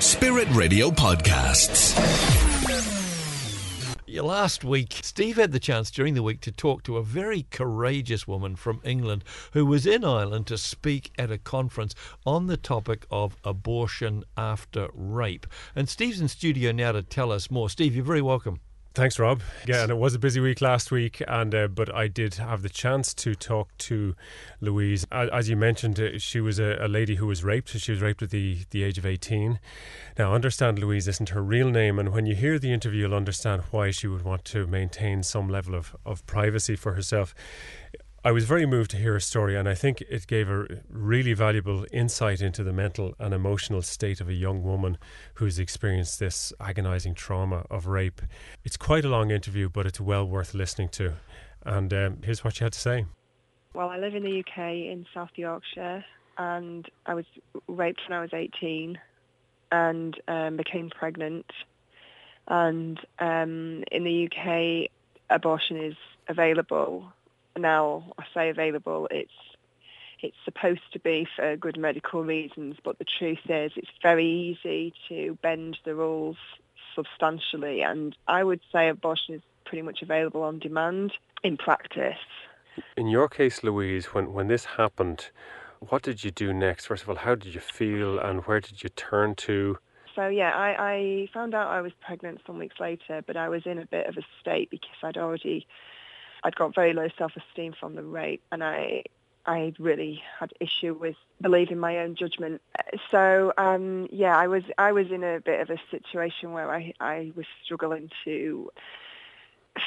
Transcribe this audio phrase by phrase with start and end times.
[0.00, 1.94] Spirit Radio Podcasts.
[4.06, 7.46] Yeah, Last week, Steve had the chance during the week to talk to a very
[7.50, 11.94] courageous woman from England who was in Ireland to speak at a conference
[12.24, 15.46] on the topic of abortion after rape.
[15.76, 17.68] And Steve's in studio now to tell us more.
[17.68, 18.60] Steve, you're very welcome.
[18.92, 19.40] Thanks, Rob.
[19.68, 22.62] Yeah, and it was a busy week last week, and uh, but I did have
[22.62, 24.16] the chance to talk to
[24.60, 25.06] Louise.
[25.12, 27.68] As, you mentioned, uh, she was a, a, lady who was raped.
[27.68, 29.60] She was raped at the, the age of 18.
[30.18, 33.62] Now, understand Louise isn't her real name, and when you hear the interview, you'll understand
[33.70, 37.32] why she would want to maintain some level of, of privacy for herself.
[38.22, 41.32] I was very moved to hear her story, and I think it gave a really
[41.32, 44.98] valuable insight into the mental and emotional state of a young woman
[45.34, 48.20] who's experienced this agonizing trauma of rape.
[48.62, 51.14] It's quite a long interview, but it's well worth listening to.
[51.64, 53.06] And um, here's what she had to say.
[53.72, 56.04] Well, I live in the UK in South Yorkshire,
[56.36, 57.24] and I was
[57.68, 58.98] raped when I was 18
[59.72, 61.50] and um, became pregnant.
[62.48, 64.90] And um, in the UK,
[65.30, 65.96] abortion is
[66.28, 67.14] available
[67.56, 69.32] now I say available, it's
[70.22, 74.92] it's supposed to be for good medical reasons, but the truth is it's very easy
[75.08, 76.36] to bend the rules
[76.94, 82.18] substantially, and I would say abortion is pretty much available on demand in practice.
[82.96, 85.30] In your case, Louise, when, when this happened,
[85.80, 86.86] what did you do next?
[86.86, 89.78] First of all, how did you feel and where did you turn to?
[90.14, 93.62] So yeah, I, I found out I was pregnant some weeks later, but I was
[93.64, 95.66] in a bit of a state because I'd already
[96.42, 99.04] I'd got very low self-esteem from the rape, and I
[99.46, 102.60] I really had issue with believing my own judgment.
[103.10, 106.92] So um, yeah, I was I was in a bit of a situation where I
[107.00, 108.70] I was struggling to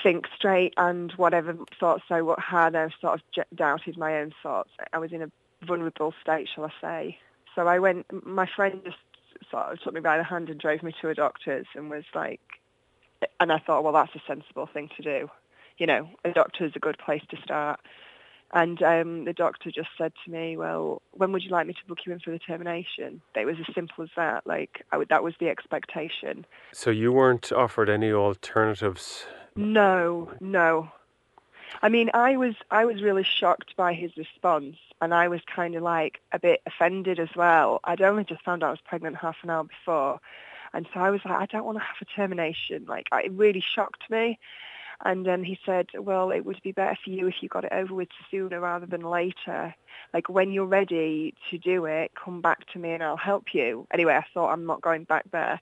[0.02, 4.72] think straight, and whatever thoughts I had, I sort of doubted my own thoughts.
[4.92, 5.32] I was in a
[5.66, 7.18] vulnerable state, shall I say?
[7.56, 8.06] So I went.
[8.26, 8.98] My friend just
[9.52, 12.06] sort of took me by the hand and drove me to a doctor's, and was
[12.16, 12.42] like,
[13.40, 15.30] and I thought, well, that's a sensible thing to do
[15.78, 17.80] you know, a doctor is a good place to start.
[18.56, 21.86] And um, the doctor just said to me, well, when would you like me to
[21.88, 23.20] book you in for the termination?
[23.36, 24.46] It was as simple as that.
[24.46, 26.46] Like, would, that was the expectation.
[26.72, 29.26] So you weren't offered any alternatives?
[29.56, 30.92] No, no.
[31.82, 35.76] I mean, I was I was really shocked by his response, and I was kind
[35.76, 37.80] of like a bit offended as well.
[37.84, 40.20] I'd only just found out I was pregnant half an hour before,
[40.74, 42.86] and so I was like, I don't want to have a termination.
[42.88, 44.38] Like, it really shocked me.
[45.06, 47.74] And um, he said, well, it would be better for you if you got it
[47.74, 49.76] over with sooner rather than later.
[50.14, 53.86] Like when you're ready to do it, come back to me and I'll help you.
[53.94, 55.60] Anyway, I thought I'm not going back there.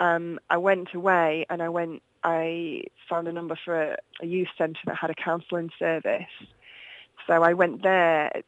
[0.00, 4.48] Um, I went away and I went, I found a number for a, a youth
[4.58, 6.22] centre that had a counselling service.
[7.26, 8.42] So I went there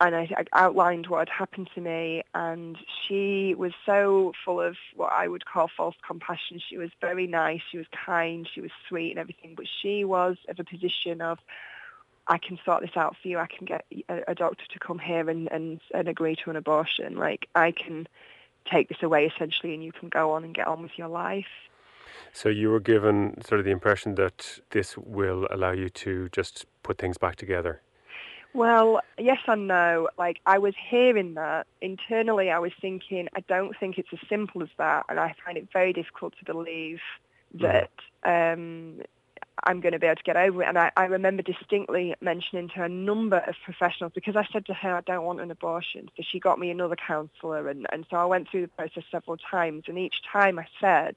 [0.00, 4.76] and I, I, outlined what had happened to me and she was so full of
[4.94, 6.60] what I would call false compassion.
[6.68, 10.36] She was very nice, she was kind, she was sweet and everything, but she was
[10.48, 11.38] of a position of,
[12.26, 14.98] I can sort this out for you, I can get a, a doctor to come
[14.98, 17.16] here and, and, and agree to an abortion.
[17.16, 18.08] Like, I can
[18.70, 21.46] take this away essentially and you can go on and get on with your life.
[22.32, 26.66] So you were given sort of the impression that this will allow you to just
[26.82, 27.80] put things back together?
[28.54, 30.08] Well, yes and no.
[30.16, 34.62] Like I was hearing that internally, I was thinking, I don't think it's as simple
[34.62, 37.00] as that, and I find it very difficult to believe
[37.54, 37.90] that
[38.24, 39.00] um,
[39.64, 40.68] I'm going to be able to get over it.
[40.68, 44.74] And I, I remember distinctly mentioning to a number of professionals because I said to
[44.74, 46.08] her, I don't want an abortion.
[46.16, 49.36] So she got me another counsellor, and, and so I went through the process several
[49.36, 51.16] times, and each time I said.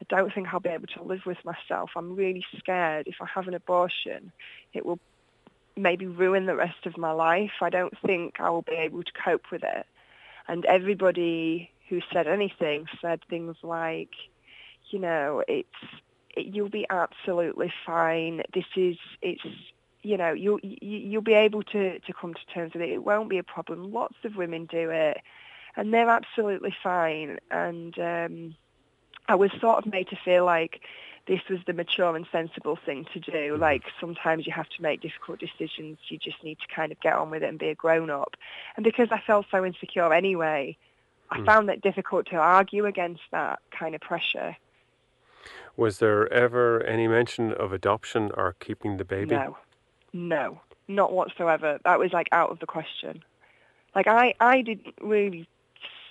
[0.00, 1.90] I don't think I'll be able to live with myself.
[1.94, 4.32] I'm really scared if I have an abortion,
[4.74, 4.98] it will
[5.76, 7.52] maybe ruin the rest of my life.
[7.60, 9.86] I don't think I will be able to cope with it.
[10.48, 14.10] And everybody who said anything said things like,
[14.90, 15.68] you know, it's
[16.36, 18.42] it, you'll be absolutely fine.
[18.54, 19.42] This is it's
[20.02, 22.90] you know you'll you'll be able to to come to terms with it.
[22.90, 23.92] It won't be a problem.
[23.92, 25.18] Lots of women do it,
[25.76, 27.38] and they're absolutely fine.
[27.50, 28.54] And um,
[29.28, 30.80] I was sort of made to feel like
[31.26, 33.32] this was the mature and sensible thing to do.
[33.32, 33.60] Mm-hmm.
[33.60, 35.98] Like sometimes you have to make difficult decisions.
[36.08, 38.36] You just need to kind of get on with it and be a grown up.
[38.76, 40.76] And because I felt so insecure anyway,
[41.30, 41.46] I mm.
[41.46, 44.56] found it difficult to argue against that kind of pressure.
[45.76, 49.34] Was there ever any mention of adoption or keeping the baby?
[49.34, 49.56] No,
[50.12, 51.78] no, not whatsoever.
[51.84, 53.24] That was like out of the question.
[53.94, 55.48] Like I, I didn't really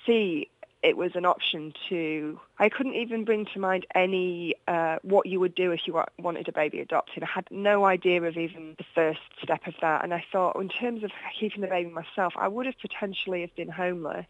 [0.05, 0.49] see
[0.83, 2.39] it was an option to.
[2.59, 6.47] I couldn't even bring to mind any uh, what you would do if you wanted
[6.47, 7.23] a baby adopted.
[7.23, 10.69] I had no idea of even the first step of that, and I thought, in
[10.69, 14.25] terms of keeping the baby myself, I would have potentially have been homeless,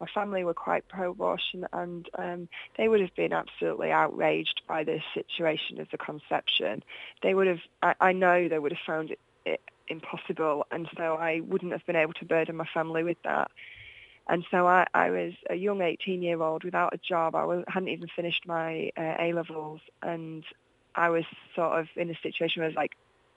[0.00, 5.00] my family were quite pro-abortion and um, they would have been absolutely outraged by the
[5.14, 6.82] situation of the conception.
[7.22, 11.14] They would have, I, I know they would have found it, it impossible and so
[11.14, 13.50] I wouldn't have been able to burden my family with that.
[14.28, 17.34] And so I, I was a young 18-year-old without a job.
[17.34, 20.44] I was, hadn't even finished my uh, A-levels and
[20.94, 22.96] I was sort of in a situation where I was like,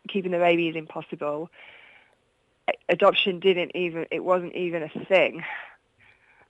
[0.09, 1.49] keeping the baby is impossible.
[2.89, 5.43] Adoption didn't even, it wasn't even a thing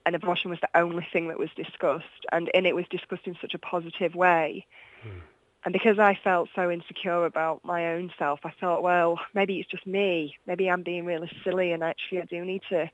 [0.04, 3.36] and abortion was the only thing that was discussed, and, and it was discussed in
[3.40, 4.66] such a positive way.
[5.02, 5.18] Hmm.
[5.64, 9.70] And because I felt so insecure about my own self, I thought, well, maybe it's
[9.70, 10.36] just me.
[10.44, 12.90] Maybe I'm being really silly, and actually I do need to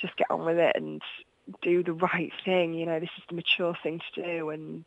[0.00, 1.02] just get on with it and
[1.62, 2.74] do the right thing.
[2.74, 4.84] You know, this is the mature thing to do, and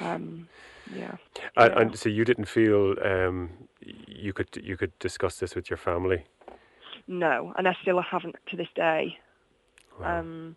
[0.00, 0.48] um,
[0.94, 1.16] yeah.
[1.56, 3.50] And, and, so you didn't feel um,
[3.80, 6.24] you could you could discuss this with your family.
[7.06, 9.18] No, and I still haven't to this day.
[9.98, 10.20] Wow.
[10.20, 10.56] Um,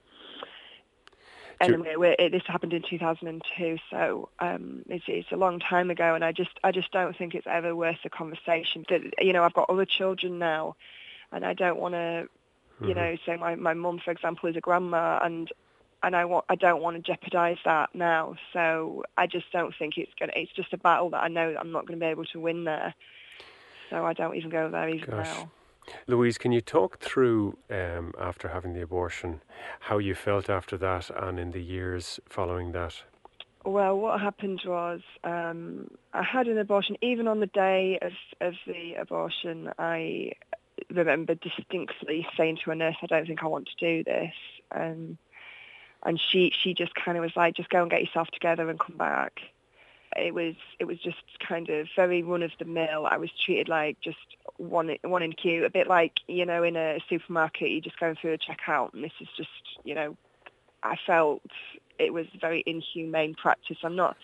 [1.61, 6.23] anyway, it, this happened in 2002, so um, it's, it's a long time ago, and
[6.23, 8.85] I just I just don't think it's ever worth the conversation.
[8.89, 10.75] That you know, I've got other children now,
[11.31, 12.27] and I don't want to,
[12.81, 12.99] you mm-hmm.
[12.99, 15.49] know, say my my mum, for example, is a grandma, and
[16.03, 18.35] and I want I don't want to jeopardize that now.
[18.53, 20.33] So I just don't think it's gonna.
[20.35, 22.39] It's just a battle that I know that I'm not going to be able to
[22.39, 22.93] win there.
[23.89, 25.25] So I don't even go there even Gosh.
[25.25, 25.51] now.
[26.07, 29.41] Louise, can you talk through, um, after having the abortion,
[29.81, 33.03] how you felt after that and in the years following that?
[33.65, 36.97] Well, what happened was um, I had an abortion.
[37.01, 40.31] Even on the day of, of the abortion, I
[40.89, 44.33] remember distinctly saying to a nurse, I don't think I want to do this.
[44.71, 45.17] Um,
[46.03, 48.79] and she, she just kind of was like, just go and get yourself together and
[48.79, 49.41] come back
[50.15, 51.17] it was it was just
[51.47, 53.05] kind of very run of the mill.
[53.05, 54.17] I was treated like just
[54.57, 58.15] one one in queue, a bit like you know in a supermarket you're just going
[58.15, 59.49] through a checkout, and this is just
[59.83, 60.17] you know
[60.83, 61.41] I felt
[61.97, 63.77] it was very inhumane practice.
[63.83, 64.17] I'm not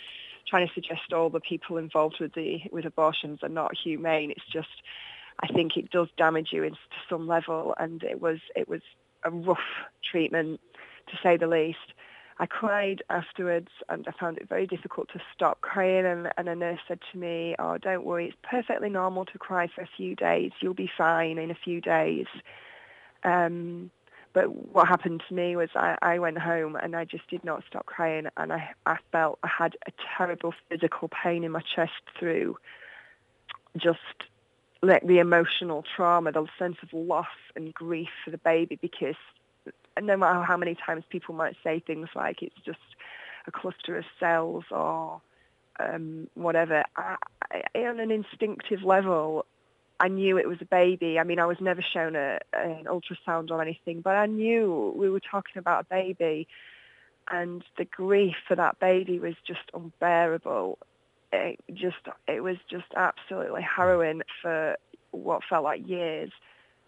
[0.48, 4.31] trying to suggest all the people involved with the with abortions are not humane.
[4.31, 4.81] It's just
[5.39, 6.75] I think it does damage you to
[7.10, 8.81] some level, and it was it was
[9.24, 9.60] a rough
[10.04, 10.60] treatment
[11.07, 11.94] to say the least.
[12.39, 16.56] I cried afterwards and I found it very difficult to stop crying and, and a
[16.56, 20.16] nurse said to me, oh, don't worry, it's perfectly normal to cry for a few
[20.16, 20.51] days.
[20.60, 22.28] You'll be fine in a few days.
[23.24, 23.90] Um,
[24.33, 27.63] but what happened to me was I, I went home and I just did not
[27.68, 32.04] stop crying and I, I felt I had a terrible physical pain in my chest
[32.19, 32.57] through
[33.78, 33.98] just
[34.82, 37.26] like the emotional trauma, the sense of loss
[37.56, 39.16] and grief for the baby because
[40.02, 42.80] no matter how many times people might say things like it's just
[43.48, 45.22] a cluster of cells or
[45.80, 47.16] um, whatever, I,
[47.52, 49.46] I, on an instinctive level,
[50.00, 51.18] I knew it was a baby.
[51.20, 55.10] I mean, I was never shown a, an ultrasound or anything, but I knew we
[55.10, 56.48] were talking about a baby,
[57.32, 60.78] and the grief for that baby was just unbearable.
[61.32, 61.98] It just,
[62.28, 64.78] it was just absolutely harrowing for
[65.12, 66.32] what felt like years.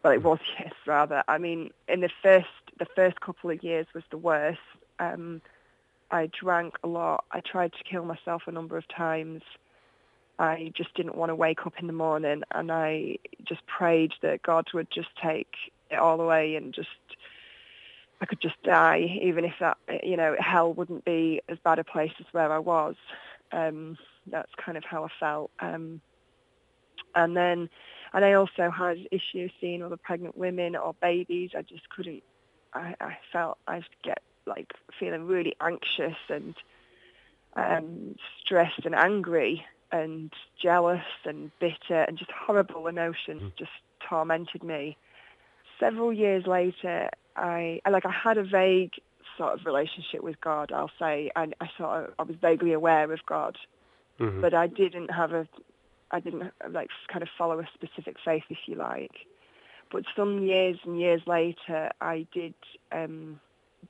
[0.04, 1.24] Well, it was years rather.
[1.28, 2.48] I mean, in the first
[2.78, 4.60] the first couple of years was the worst.
[5.00, 5.42] Um,
[6.12, 7.26] I drank a lot.
[7.32, 9.44] I tried to kill myself a number of times.
[10.40, 14.42] I just didn't want to wake up in the morning, and I just prayed that
[14.42, 15.54] God would just take
[15.92, 16.88] it all away and just
[18.22, 21.84] I could just die, even if that you know hell wouldn't be as bad a
[21.84, 22.96] place as where I was.
[23.52, 23.98] Um,
[24.32, 25.52] that's kind of how I felt.
[25.60, 26.02] Um,
[27.16, 27.70] and then,
[28.14, 31.52] and I also had issues seeing other pregnant women or babies.
[31.56, 32.24] I just couldn't
[32.74, 36.56] I, I felt I'd get like feeling really anxious and
[37.56, 40.32] um, stressed and angry and
[40.62, 43.56] jealous and bitter and just horrible emotions mm.
[43.56, 43.72] just
[44.08, 44.98] tormented me.
[45.80, 48.94] Several years later, I like I had a vague
[49.38, 50.72] sort of relationship with God.
[50.72, 53.58] I'll say, and I sort of I was vaguely aware of God,
[54.20, 54.42] mm-hmm.
[54.42, 55.48] but I didn't have a,
[56.12, 59.28] I didn't like kind of follow a specific faith, if you like.
[59.92, 62.54] But some years and years later, I did
[62.92, 63.40] um,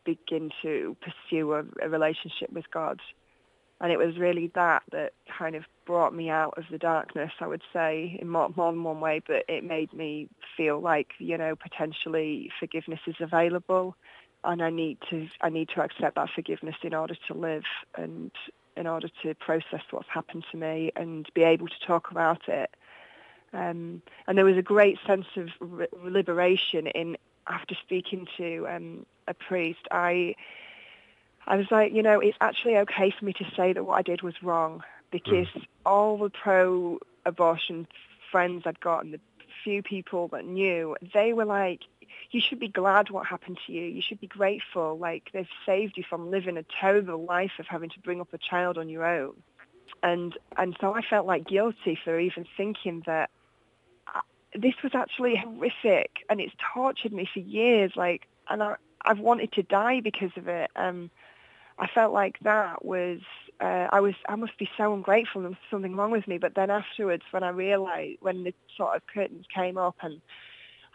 [0.05, 2.99] begin to pursue a, a relationship with God.
[3.81, 7.47] And it was really that that kind of brought me out of the darkness, I
[7.47, 11.37] would say, in more, more than one way, but it made me feel like, you
[11.37, 13.95] know, potentially forgiveness is available
[14.43, 17.63] and I need to I need to accept that forgiveness in order to live
[17.95, 18.31] and
[18.79, 22.73] in order to process what's happened to me and be able to talk about it
[23.53, 27.17] um, and there was a great sense of re- liberation in
[27.47, 29.79] after speaking to um, a priest.
[29.91, 30.35] I
[31.47, 34.01] I was like, you know, it's actually okay for me to say that what I
[34.03, 35.65] did was wrong because mm.
[35.85, 37.87] all the pro-abortion
[38.31, 39.19] friends I'd got and the
[39.63, 41.81] few people that knew, they were like,
[42.31, 43.83] you should be glad what happened to you.
[43.83, 44.97] You should be grateful.
[44.97, 48.37] Like they've saved you from living a terrible life of having to bring up a
[48.37, 49.33] child on your own.
[50.03, 53.29] And and so I felt like guilty for even thinking that
[54.13, 54.21] uh,
[54.53, 57.93] this was actually horrific, and it's tortured me for years.
[57.95, 60.69] Like, and I I've wanted to die because of it.
[60.75, 61.09] Um,
[61.77, 63.19] I felt like that was
[63.59, 65.41] uh, I was I must be so ungrateful.
[65.41, 66.37] Was something wrong with me.
[66.37, 70.21] But then afterwards, when I realised when the sort of curtains came up and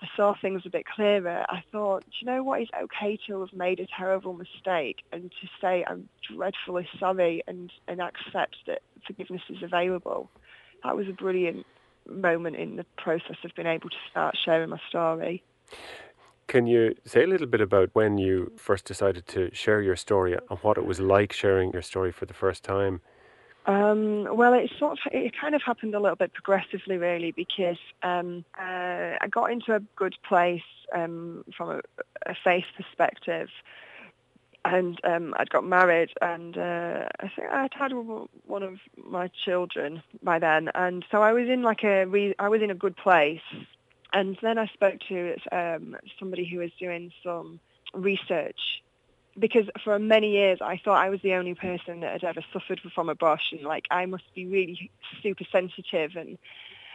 [0.04, 2.60] I saw things a bit clearer, I thought, you know what?
[2.60, 7.72] It's okay to have made a terrible mistake and to say I'm dreadfully sorry and
[7.88, 10.28] and accept that forgiveness is available.
[10.82, 11.64] That was a brilliant
[12.06, 15.42] moment in the process of being able to start sharing my story.
[16.48, 20.34] Can you say a little bit about when you first decided to share your story
[20.34, 23.00] and what it was like sharing your story for the first time?
[23.66, 27.78] Um, well, it sort of it kind of happened a little bit progressively, really, because
[28.02, 30.62] um, uh, I got into a good place
[30.94, 31.80] um, from a,
[32.26, 33.48] a, faith perspective,
[34.66, 40.02] and um, I'd got married, and uh, I think I'd had one of my children
[40.22, 42.96] by then, and so I was in like a re- I was in a good
[42.96, 43.40] place.
[44.12, 47.58] And then I spoke to um, somebody who was doing some
[47.92, 48.80] research
[49.38, 52.80] because for many years I thought I was the only person that had ever suffered
[52.94, 53.62] from abortion.
[53.62, 54.90] Like I must be really
[55.22, 56.38] super sensitive, and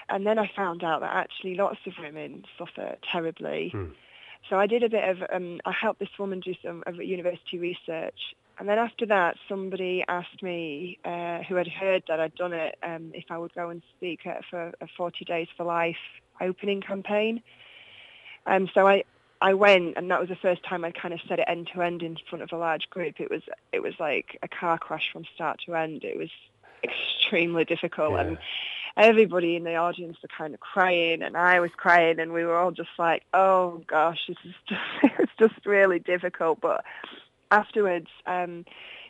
[0.08, 3.70] and then I found out that actually lots of women suffer terribly.
[3.74, 3.92] Hmm.
[4.50, 7.58] So I did a bit of um, I helped this woman do some of university
[7.58, 12.54] research, and then after that somebody asked me uh, who had heard that I'd done
[12.54, 15.98] it um, if I would go and speak for a 40 Days for Life
[16.42, 17.42] opening campaign.
[18.46, 19.04] Um, so I,
[19.42, 21.82] I went, and that was the first time I kind of said it end to
[21.82, 23.20] end in front of a large group.
[23.20, 23.42] It was
[23.72, 26.04] it was like a car crash from start to end.
[26.04, 26.30] It was
[26.84, 28.22] extremely difficult, yeah.
[28.22, 28.38] and
[28.98, 32.58] everybody in the audience were kind of crying, and I was crying, and we were
[32.58, 34.82] all just like, "Oh gosh, this is just
[35.20, 36.84] it's just really difficult." But
[37.50, 38.66] afterwards, um,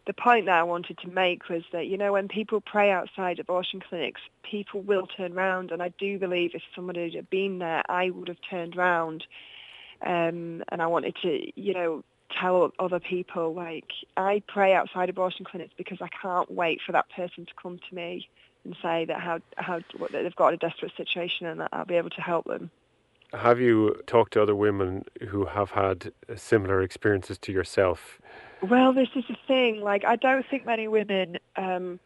[0.09, 3.38] the point that I wanted to make was that, you know, when people pray outside
[3.38, 5.71] abortion clinics, people will turn round.
[5.71, 9.25] And I do believe if somebody had been there, I would have turned round.
[10.06, 12.03] Um, and I wanted to, you know,
[12.39, 17.10] tell other people, like, I pray outside abortion clinics because I can't wait for that
[17.10, 18.29] person to come to me
[18.63, 21.96] and say that how, how that they've got a desperate situation and that I'll be
[21.96, 22.70] able to help them.
[23.34, 28.20] Have you talked to other women who have had similar experiences to yourself?
[28.62, 29.82] Well, this is the thing.
[29.82, 32.00] Like, I don't think many women um,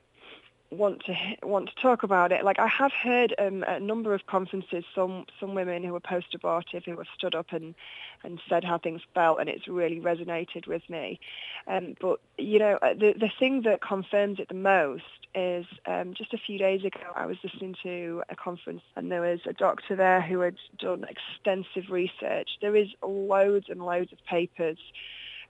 [0.74, 2.44] want to want to talk about it.
[2.44, 6.00] Like, I have heard um, at a number of conferences some some women who were
[6.00, 7.76] post-abortive who have stood up and
[8.24, 11.20] and said how things felt, and it's really resonated with me.
[11.68, 15.04] Um, but you know, uh, the the thing that confirms it the most
[15.36, 19.22] is um, just a few days ago I was listening to a conference and there
[19.22, 22.50] was a doctor there who had done extensive research.
[22.62, 24.78] There is loads and loads of papers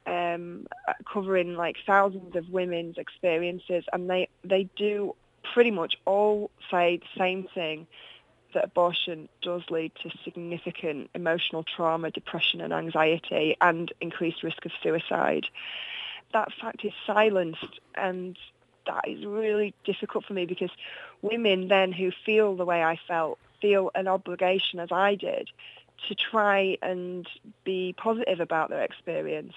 [0.06, 0.68] um,
[1.12, 5.16] covering like thousands of women's experiences, and they they do
[5.54, 7.88] pretty much all say the same thing
[8.54, 14.72] that abortion does lead to significant emotional trauma, depression and anxiety and increased risk of
[14.82, 15.46] suicide.
[16.34, 18.38] That fact is silenced and
[18.86, 20.72] that is really difficult for me because
[21.22, 25.50] women then who feel the way I felt feel an obligation as I did
[26.08, 27.28] to try and
[27.64, 29.54] be positive about their experience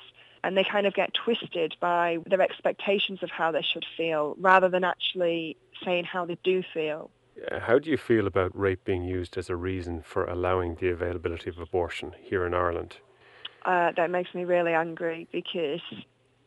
[0.46, 4.68] and they kind of get twisted by their expectations of how they should feel rather
[4.68, 7.10] than actually saying how they do feel.
[7.58, 11.50] How do you feel about rape being used as a reason for allowing the availability
[11.50, 12.98] of abortion here in Ireland?
[13.64, 15.80] Uh, that makes me really angry because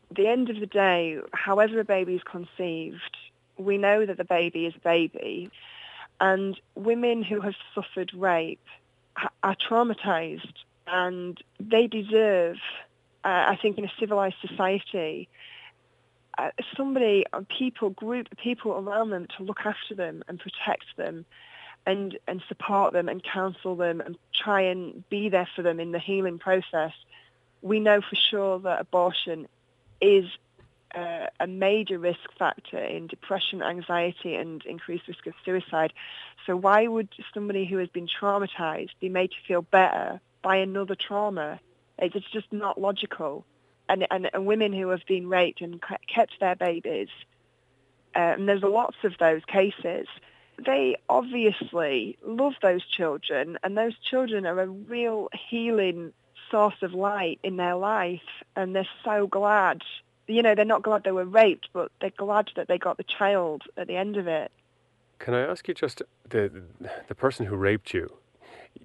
[0.10, 3.18] at the end of the day, however a baby is conceived,
[3.58, 5.52] we know that the baby is a baby.
[6.22, 8.66] And women who have suffered rape
[9.44, 10.54] are traumatized
[10.88, 12.56] and they deserve
[13.24, 15.28] uh, I think in a civilized society,
[16.38, 21.26] uh, somebody, a people, group people around them to look after them and protect them
[21.86, 25.92] and, and support them and counsel them and try and be there for them in
[25.92, 26.94] the healing process.
[27.62, 29.48] We know for sure that abortion
[30.00, 30.26] is
[30.96, 35.94] uh, a major risk factor in depression, anxiety, and increased risk of suicide.
[36.46, 40.96] So why would somebody who has been traumatized be made to feel better by another
[40.96, 41.60] trauma?
[42.02, 43.46] It's just not logical.
[43.88, 45.82] And, and, and women who have been raped and
[46.14, 47.10] kept their babies,
[48.16, 50.08] uh, and there's lots of those cases,
[50.66, 56.14] they obviously love those children, and those children are a real healing
[56.52, 58.22] source of light in their life,
[58.56, 59.82] and they're so glad.
[60.28, 63.04] You know, they're not glad they were raped, but they're glad that they got the
[63.04, 64.52] child at the end of it.
[65.18, 66.64] Can I ask you just the
[67.08, 68.10] the person who raped you?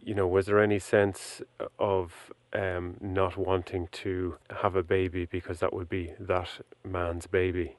[0.04, 1.42] You know, was there any sense
[1.78, 6.48] of um, not wanting to have a baby because that would be that
[6.84, 7.76] man's baby?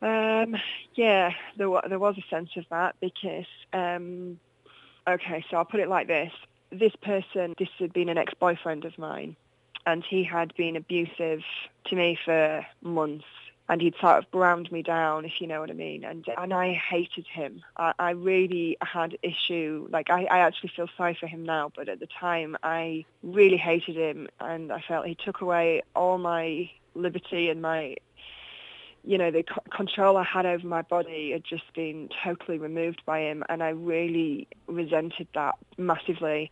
[0.00, 0.56] Um,
[0.94, 4.38] yeah, there, w- there was a sense of that because, um,
[5.08, 6.32] okay, so I'll put it like this.
[6.70, 9.36] This person, this had been an ex-boyfriend of mine,
[9.86, 11.42] and he had been abusive
[11.86, 13.24] to me for months
[13.68, 16.04] and he'd sort of ground me down, if you know what I mean.
[16.04, 17.62] And and I hated him.
[17.76, 19.86] I, I really had issue.
[19.90, 23.58] Like I, I actually feel sorry for him now, but at the time I really
[23.58, 27.96] hated him, and I felt he took away all my liberty and my,
[29.04, 33.02] you know, the c- control I had over my body had just been totally removed
[33.04, 36.50] by him, and I really resented that massively.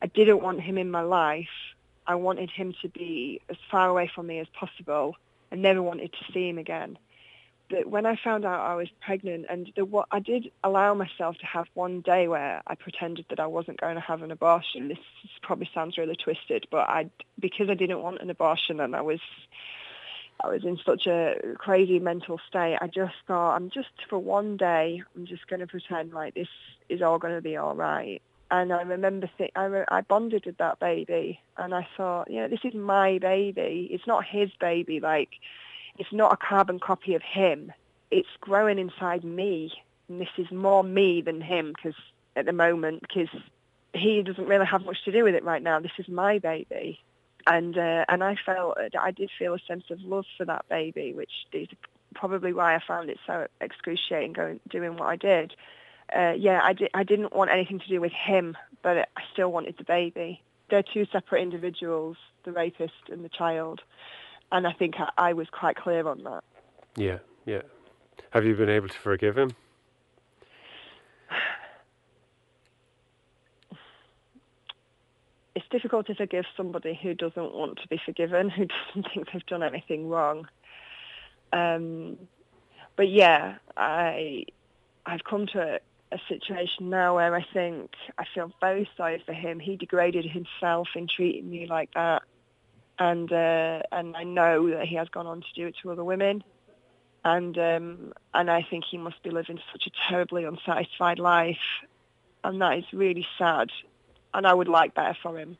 [0.00, 1.48] I didn't want him in my life.
[2.06, 5.16] I wanted him to be as far away from me as possible
[5.52, 6.98] I never wanted to see him again.
[7.68, 11.46] But when I found out I was pregnant, and the, I did allow myself to
[11.46, 14.88] have one day where I pretended that I wasn't going to have an abortion.
[14.88, 14.98] This
[15.42, 19.20] probably sounds really twisted, but I because I didn't want an abortion and I was
[20.42, 22.76] I was in such a crazy mental state.
[22.80, 26.48] I just thought, I'm just for one day, I'm just going to pretend like this
[26.88, 28.20] is all going to be all right.
[28.52, 32.36] And I remember th- I, re- I bonded with that baby, and I thought, you
[32.36, 33.88] know, this is my baby.
[33.90, 35.00] It's not his baby.
[35.00, 35.30] Like,
[35.98, 37.72] it's not a carbon copy of him.
[38.10, 39.72] It's growing inside me,
[40.06, 41.72] and this is more me than him.
[41.74, 41.98] Because
[42.36, 43.30] at the moment, because
[43.94, 45.80] he doesn't really have much to do with it right now.
[45.80, 47.00] This is my baby,
[47.46, 51.14] and uh, and I felt I did feel a sense of love for that baby,
[51.14, 51.68] which is
[52.14, 55.54] probably why I found it so excruciating going doing what I did
[56.16, 59.50] uh, yeah, I, di- I didn't want anything to do with him, but I still
[59.50, 60.42] wanted the baby.
[60.70, 63.80] They're two separate individuals, the rapist and the child,
[64.50, 66.44] and I think I, I was quite clear on that.
[66.96, 67.62] Yeah, yeah.
[68.30, 69.50] Have you been able to forgive him?
[75.54, 79.46] It's difficult to forgive somebody who doesn't want to be forgiven, who doesn't think they've
[79.46, 80.48] done anything wrong.
[81.52, 82.16] Um,
[82.96, 84.44] but yeah, I
[85.04, 85.80] I've come to
[86.12, 89.58] a situation now where I think I feel very sorry for him.
[89.58, 92.22] He degraded himself in treating me like that,
[92.98, 96.04] and uh, and I know that he has gone on to do it to other
[96.04, 96.44] women,
[97.24, 101.56] and um, and I think he must be living such a terribly unsatisfied life,
[102.44, 103.70] and that is really sad,
[104.34, 105.56] and I would like better for him.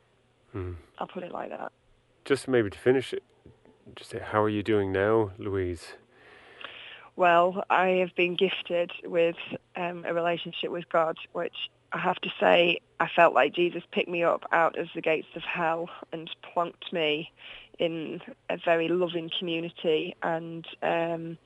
[0.52, 0.72] Hmm.
[0.98, 1.72] I'll put it like that.
[2.24, 3.24] Just maybe to finish it,
[3.96, 5.94] just say, how are you doing now, Louise?
[7.22, 9.36] Well, I have been gifted with
[9.76, 11.54] um, a relationship with God, which
[11.92, 15.28] I have to say, I felt like Jesus picked me up out of the gates
[15.36, 17.30] of hell and plonked me
[17.78, 21.38] in a very loving community, and um,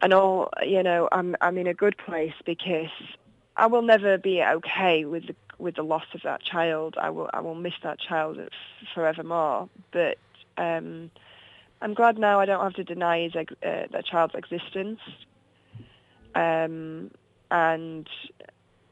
[0.00, 2.94] and all you know, I'm I'm in a good place because
[3.56, 6.94] I will never be okay with the with the loss of that child.
[7.00, 8.38] I will I will miss that child
[8.94, 10.18] forevermore, but.
[10.56, 11.10] Um,
[11.80, 15.00] I'm glad now I don't have to deny his uh, that child's existence,
[16.34, 17.10] um,
[17.50, 18.08] and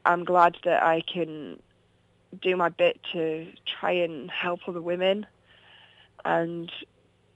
[0.05, 1.59] I'm glad that I can
[2.41, 3.47] do my bit to
[3.79, 5.25] try and help other women.
[6.23, 6.71] And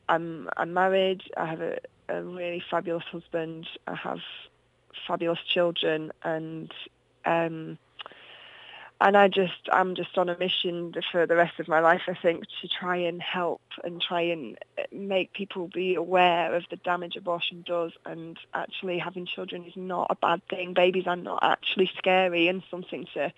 [0.07, 1.21] I'm I'm married.
[1.35, 1.77] I have a,
[2.09, 3.67] a really fabulous husband.
[3.87, 4.19] I have
[5.07, 6.71] fabulous children, and
[7.25, 7.77] um,
[9.01, 12.13] and I just I'm just on a mission for the rest of my life I
[12.13, 14.57] think to try and help and try and
[14.91, 17.91] make people be aware of the damage abortion does.
[18.05, 20.73] And actually having children is not a bad thing.
[20.73, 23.33] Babies are not actually scary and something to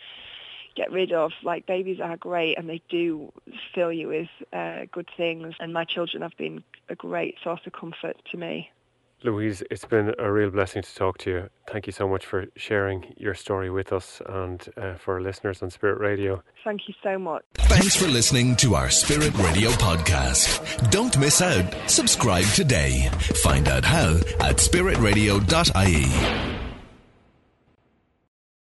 [0.76, 1.32] get rid of.
[1.44, 3.32] Like babies are great and they do
[3.74, 5.56] fill you with uh, good things.
[5.62, 8.70] And my children have been a great source of comfort to me
[9.24, 11.50] Louise, it's been a real blessing to talk to you.
[11.70, 15.62] Thank you so much for sharing your story with us and uh, for our listeners
[15.62, 16.44] on Spirit Radio.
[16.64, 17.44] Thank you so much.
[17.56, 20.90] Thanks for listening to our Spirit Radio podcast.
[20.92, 21.74] Don't miss out.
[21.88, 23.10] Subscribe today.
[23.44, 26.53] Find out how at spiritradio.ie.